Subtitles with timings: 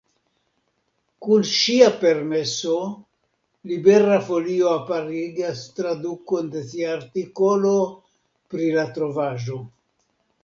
[1.25, 2.77] Kun ŝia permeso,
[3.71, 7.75] Libera Folio aperigas tradukon de ŝia artikolo
[8.55, 9.59] pri la trovaĵo.